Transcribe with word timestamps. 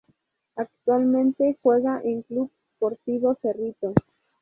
Actualmente 0.55 1.59
juega 1.61 2.01
en 2.03 2.23
Club 2.23 2.49
Sportivo 2.75 3.37
Cerrito. 3.39 3.93